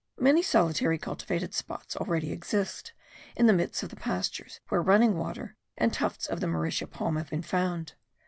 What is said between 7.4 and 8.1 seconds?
found.